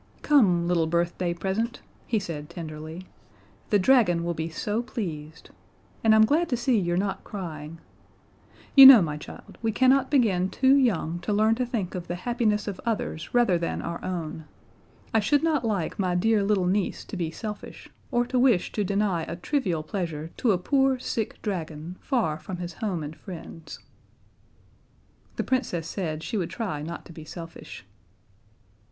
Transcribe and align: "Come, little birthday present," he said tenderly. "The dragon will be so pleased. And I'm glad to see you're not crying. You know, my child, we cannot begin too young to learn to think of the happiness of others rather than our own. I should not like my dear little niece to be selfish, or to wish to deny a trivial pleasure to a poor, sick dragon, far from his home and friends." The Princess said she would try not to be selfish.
"Come, 0.23 0.67
little 0.67 0.87
birthday 0.87 1.31
present," 1.31 1.79
he 2.07 2.17
said 2.17 2.49
tenderly. 2.49 3.05
"The 3.69 3.77
dragon 3.77 4.23
will 4.23 4.33
be 4.33 4.49
so 4.49 4.81
pleased. 4.81 5.51
And 6.03 6.15
I'm 6.15 6.25
glad 6.25 6.49
to 6.49 6.57
see 6.57 6.79
you're 6.79 6.97
not 6.97 7.23
crying. 7.23 7.77
You 8.75 8.87
know, 8.87 9.03
my 9.03 9.15
child, 9.15 9.59
we 9.61 9.71
cannot 9.71 10.09
begin 10.09 10.49
too 10.49 10.75
young 10.75 11.19
to 11.19 11.31
learn 11.31 11.53
to 11.53 11.67
think 11.67 11.93
of 11.93 12.07
the 12.07 12.15
happiness 12.15 12.67
of 12.67 12.81
others 12.83 13.35
rather 13.35 13.59
than 13.59 13.83
our 13.83 14.03
own. 14.03 14.45
I 15.13 15.19
should 15.19 15.43
not 15.43 15.63
like 15.63 15.99
my 15.99 16.15
dear 16.15 16.41
little 16.41 16.65
niece 16.65 17.05
to 17.05 17.15
be 17.15 17.29
selfish, 17.29 17.87
or 18.09 18.25
to 18.25 18.39
wish 18.39 18.71
to 18.71 18.83
deny 18.83 19.21
a 19.25 19.35
trivial 19.35 19.83
pleasure 19.83 20.31
to 20.37 20.51
a 20.51 20.57
poor, 20.57 20.97
sick 20.97 21.39
dragon, 21.43 21.95
far 21.99 22.39
from 22.39 22.57
his 22.57 22.73
home 22.73 23.03
and 23.03 23.15
friends." 23.15 23.77
The 25.35 25.43
Princess 25.43 25.87
said 25.87 26.23
she 26.23 26.37
would 26.37 26.49
try 26.49 26.81
not 26.81 27.05
to 27.05 27.13
be 27.13 27.23
selfish. 27.23 27.85